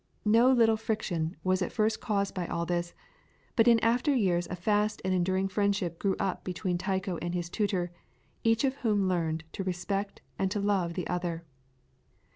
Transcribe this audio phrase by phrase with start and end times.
[0.25, 2.95] No little friction was at first caused by all this,
[3.55, 7.51] but in after years a fast and enduring friendship grew up between Tycho and his
[7.51, 7.91] tutor,
[8.43, 11.45] each of whom learned to respect and to love the other.